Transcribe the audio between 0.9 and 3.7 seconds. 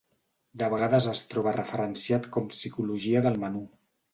es troba referenciat com psicologia del menú.